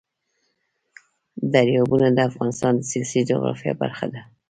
[1.53, 4.21] دریابونه د افغانستان د سیاسي جغرافیه برخه ده.